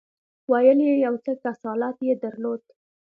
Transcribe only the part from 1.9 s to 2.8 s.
یې درلود.